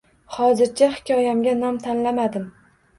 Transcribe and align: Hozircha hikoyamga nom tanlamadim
Hozircha 0.37 0.89
hikoyamga 0.95 1.57
nom 1.63 1.81
tanlamadim 1.87 2.55